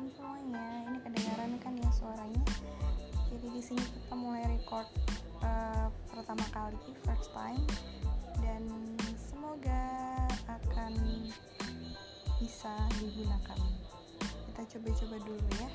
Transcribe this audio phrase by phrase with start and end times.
[0.00, 0.64] malam semuanya.
[0.88, 2.44] Ini kedengaran kan ya suaranya?
[3.28, 4.88] Jadi di sini kita mulai record
[5.44, 7.60] uh, pertama kali, first time,
[8.40, 8.64] dan
[9.20, 9.84] semoga
[10.48, 10.96] akan
[12.40, 13.60] bisa digunakan.
[14.48, 15.68] Kita coba-coba dulu ya.